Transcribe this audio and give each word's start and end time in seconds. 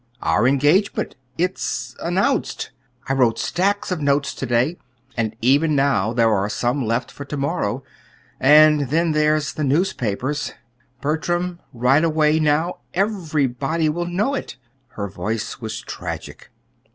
"Our 0.23 0.47
engagement. 0.47 1.15
It's 1.37 1.95
announced. 2.01 2.71
I 3.07 3.13
wrote 3.13 3.37
stacks 3.37 3.91
of 3.91 4.01
notes 4.01 4.33
to 4.33 4.47
day, 4.47 4.77
and 5.15 5.35
even 5.43 5.75
now 5.75 6.11
there 6.11 6.33
are 6.33 6.49
some 6.49 6.83
left 6.83 7.11
for 7.11 7.23
to 7.25 7.37
morrow. 7.37 7.83
And 8.39 8.89
then 8.89 9.11
there's 9.11 9.53
the 9.53 9.63
newspapers. 9.63 10.53
Bertram, 11.01 11.59
right 11.71 12.03
away, 12.03 12.39
now, 12.39 12.79
everybody 12.95 13.89
will 13.89 14.07
know 14.07 14.33
it." 14.33 14.57
Her 14.87 15.07
voice 15.07 15.61
was 15.61 15.79
tragic. 15.81 16.49